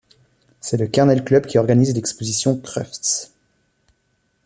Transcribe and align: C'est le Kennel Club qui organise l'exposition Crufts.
C'est 0.61 0.77
le 0.77 0.87
Kennel 0.87 1.23
Club 1.23 1.45
qui 1.45 1.59
organise 1.59 1.93
l'exposition 1.93 2.57
Crufts. 2.59 3.31